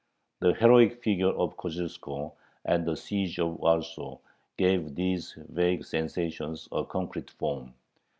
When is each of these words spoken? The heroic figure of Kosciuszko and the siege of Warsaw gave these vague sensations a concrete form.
The 0.39 0.55
heroic 0.55 1.03
figure 1.03 1.29
of 1.29 1.55
Kosciuszko 1.57 2.31
and 2.65 2.87
the 2.87 2.95
siege 2.97 3.37
of 3.37 3.59
Warsaw 3.59 4.17
gave 4.57 4.95
these 4.95 5.37
vague 5.47 5.85
sensations 5.85 6.67
a 6.71 6.83
concrete 6.83 7.29
form. 7.29 7.75